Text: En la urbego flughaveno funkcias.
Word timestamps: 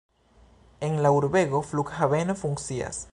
En 0.87 0.97
la 1.05 1.11
urbego 1.17 1.61
flughaveno 1.69 2.33
funkcias. 2.43 3.07